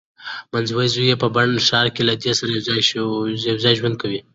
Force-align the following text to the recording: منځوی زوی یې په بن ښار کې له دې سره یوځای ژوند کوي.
منځوی 0.51 0.87
زوی 0.93 1.05
یې 1.11 1.15
په 1.23 1.27
بن 1.35 1.49
ښار 1.67 1.87
کې 1.95 2.01
له 2.09 2.13
دې 2.23 2.31
سره 2.39 2.49
یوځای 3.47 3.73
ژوند 3.79 3.95
کوي. 4.01 4.19